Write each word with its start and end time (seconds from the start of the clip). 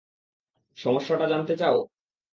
সমস্যাটা 0.77 1.25
জানতে 1.27 1.53
চাও? 1.57 1.77